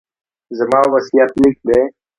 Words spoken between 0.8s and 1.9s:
وصیت لیک دی.